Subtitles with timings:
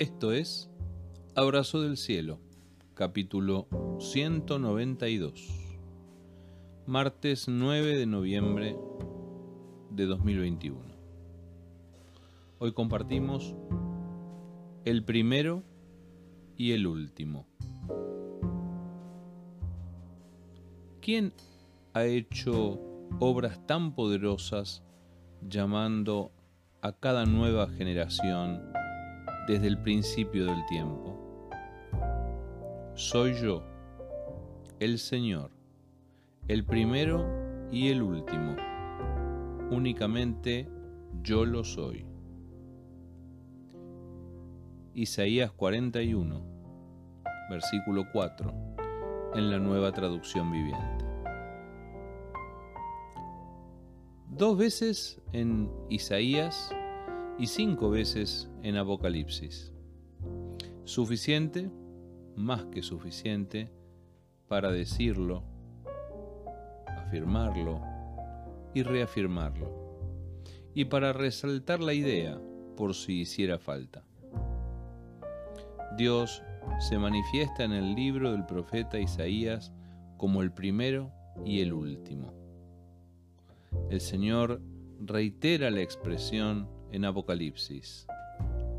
[0.00, 0.70] Esto es
[1.36, 2.40] Abrazo del Cielo,
[2.94, 3.68] capítulo
[3.98, 5.46] 192,
[6.86, 8.78] martes 9 de noviembre
[9.90, 10.80] de 2021.
[12.60, 13.54] Hoy compartimos
[14.86, 15.64] el primero
[16.56, 17.44] y el último.
[21.02, 21.34] ¿Quién
[21.92, 22.80] ha hecho
[23.18, 24.82] obras tan poderosas
[25.42, 26.32] llamando
[26.80, 28.69] a cada nueva generación
[29.46, 31.16] desde el principio del tiempo.
[32.94, 33.62] Soy yo,
[34.78, 35.50] el Señor,
[36.48, 37.26] el primero
[37.70, 38.56] y el último.
[39.70, 40.68] Únicamente
[41.22, 42.04] yo lo soy.
[44.94, 46.42] Isaías 41,
[47.48, 48.52] versículo 4,
[49.34, 51.04] en la nueva traducción viviente.
[54.28, 56.74] Dos veces en Isaías
[57.40, 59.72] y cinco veces en Apocalipsis.
[60.84, 61.70] Suficiente,
[62.36, 63.70] más que suficiente,
[64.46, 65.42] para decirlo,
[66.86, 67.80] afirmarlo
[68.74, 69.72] y reafirmarlo,
[70.74, 72.38] y para resaltar la idea
[72.76, 74.04] por si hiciera falta.
[75.96, 76.42] Dios
[76.78, 79.72] se manifiesta en el libro del profeta Isaías
[80.18, 81.10] como el primero
[81.46, 82.34] y el último.
[83.88, 84.60] El Señor
[85.00, 88.06] reitera la expresión en Apocalipsis.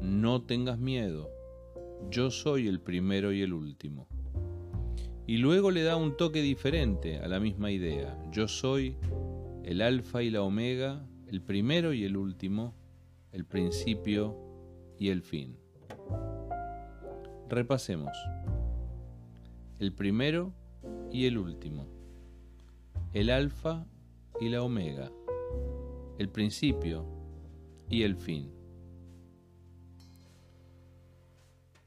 [0.02, 1.30] No tengas miedo,
[2.10, 4.08] yo soy el primero y el último.
[5.28, 8.18] Y luego le da un toque diferente a la misma idea.
[8.32, 8.98] Yo soy
[9.64, 12.74] el alfa y la omega, el primero y el último,
[13.32, 14.36] el principio
[14.98, 15.58] y el fin.
[17.48, 18.18] Repasemos.
[19.80, 20.54] El primero
[21.12, 21.88] y el último.
[23.14, 23.86] El alfa
[24.40, 25.12] y la omega.
[26.18, 27.21] El principio
[27.92, 28.50] y el fin.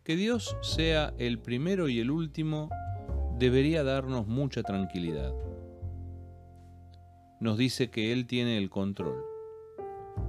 [0.05, 2.69] Que Dios sea el primero y el último
[3.39, 5.35] debería darnos mucha tranquilidad.
[7.41, 9.25] Nos dice que Él tiene el control,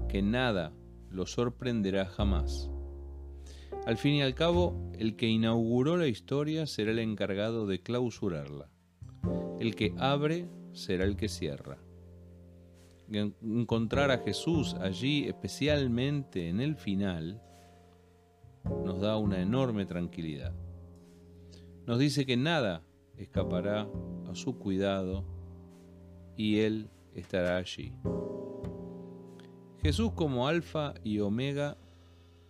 [0.07, 0.71] que nada
[1.11, 2.71] lo sorprenderá jamás.
[3.85, 8.69] Al fin y al cabo, el que inauguró la historia será el encargado de clausurarla.
[9.59, 11.84] El que abre será el que cierra
[13.11, 17.41] encontrar a Jesús allí, especialmente en el final,
[18.83, 20.53] nos da una enorme tranquilidad.
[21.85, 22.81] Nos dice que nada
[23.17, 23.87] escapará
[24.27, 25.23] a su cuidado
[26.35, 27.93] y Él estará allí.
[29.81, 31.77] Jesús como alfa y omega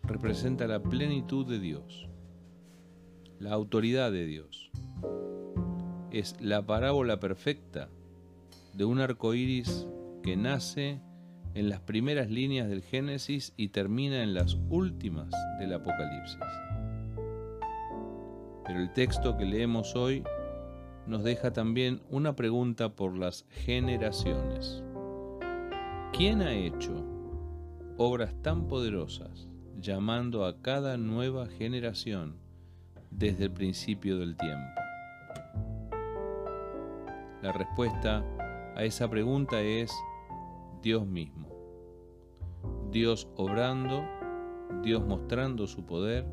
[0.03, 2.07] representa la plenitud de Dios,
[3.39, 4.71] la autoridad de Dios.
[6.11, 7.89] Es la parábola perfecta
[8.73, 9.85] de un arco iris
[10.25, 10.99] que nace
[11.53, 16.39] en las primeras líneas del Génesis y termina en las últimas del Apocalipsis.
[18.65, 20.23] Pero el texto que leemos hoy
[21.05, 24.83] nos deja también una pregunta por las generaciones.
[26.11, 27.05] ¿Quién ha hecho
[27.97, 29.47] obras tan poderosas
[29.79, 32.39] llamando a cada nueva generación
[33.11, 34.81] desde el principio del tiempo?
[37.43, 38.25] La respuesta
[38.75, 39.93] a esa pregunta es
[40.85, 41.49] Dios mismo.
[42.91, 44.05] Dios obrando,
[44.83, 46.27] Dios mostrando su poder,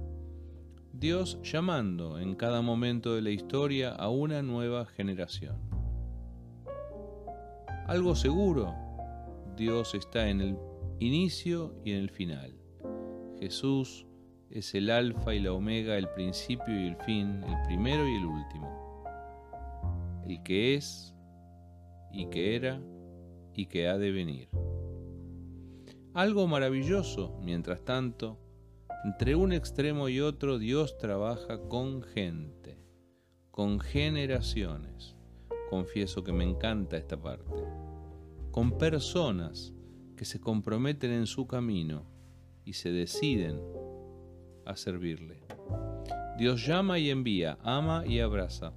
[0.93, 5.57] Dios llamando en cada momento de la historia a una nueva generación.
[7.87, 8.75] Algo seguro,
[9.57, 10.59] Dios está en el
[10.99, 12.55] inicio y en el final.
[13.41, 14.07] Jesús
[14.51, 18.27] es el alfa y la omega, el principio y el fin, el primero y el
[18.27, 19.03] último.
[20.27, 21.15] El que es
[22.13, 22.79] y que era
[23.55, 24.49] y que ha de venir.
[26.15, 28.39] Algo maravilloso, mientras tanto,
[29.05, 32.79] entre un extremo y otro Dios trabaja con gente,
[33.51, 35.17] con generaciones.
[35.71, 37.65] Confieso que me encanta esta parte.
[38.51, 39.73] Con personas
[40.17, 42.07] que se comprometen en su camino
[42.65, 43.61] y se deciden
[44.67, 45.43] a servirle.
[46.39, 48.73] Dios llama y envía, ama y abraza.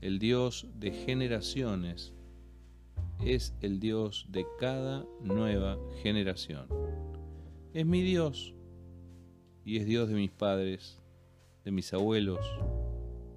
[0.00, 2.13] El Dios de generaciones
[3.24, 6.68] es el Dios de cada nueva generación.
[7.72, 8.54] Es mi Dios
[9.64, 11.02] y es Dios de mis padres,
[11.64, 12.46] de mis abuelos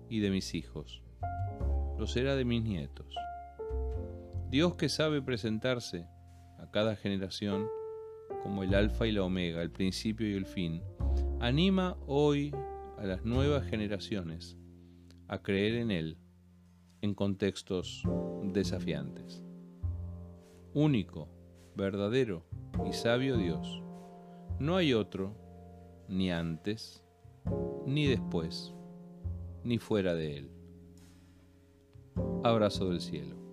[0.09, 1.01] y de mis hijos.
[1.97, 3.15] Lo será de mis nietos.
[4.49, 6.05] Dios que sabe presentarse
[6.59, 7.67] a cada generación
[8.43, 10.81] como el alfa y la omega, el principio y el fin,
[11.39, 12.53] anima hoy
[12.97, 14.57] a las nuevas generaciones
[15.29, 16.17] a creer en Él
[17.01, 18.03] en contextos
[18.43, 19.46] desafiantes
[20.77, 21.27] único,
[21.75, 22.43] verdadero
[22.87, 23.81] y sabio Dios.
[24.59, 25.33] No hay otro,
[26.07, 27.03] ni antes
[27.87, 28.75] ni después,
[29.63, 30.51] ni fuera de él.
[32.43, 33.46] Abrazo del cielo.